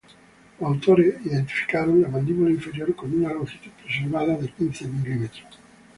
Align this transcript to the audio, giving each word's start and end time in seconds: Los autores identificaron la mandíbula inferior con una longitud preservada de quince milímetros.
Los 0.59 0.67
autores 0.67 1.23
identificaron 1.23 2.01
la 2.01 2.07
mandíbula 2.07 2.49
inferior 2.49 2.95
con 2.95 3.13
una 3.13 3.33
longitud 3.33 3.69
preservada 3.83 4.35
de 4.35 4.51
quince 4.51 4.87
milímetros. 4.87 5.45